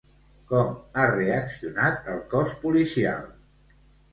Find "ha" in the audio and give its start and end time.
0.95-1.03